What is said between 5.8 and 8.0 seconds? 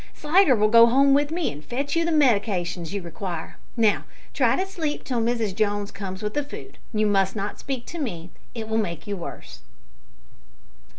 comes with the food. You must not speak to